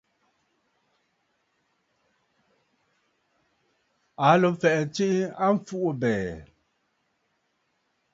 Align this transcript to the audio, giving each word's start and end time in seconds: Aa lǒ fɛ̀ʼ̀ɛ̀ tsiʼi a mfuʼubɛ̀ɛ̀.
Aa 4.27 4.35
lǒ 4.41 4.49
fɛ̀ʼ̀ɛ̀ 4.61 4.85
tsiʼi 4.93 5.19
a 5.43 5.45
mfuʼubɛ̀ɛ̀. 5.55 6.37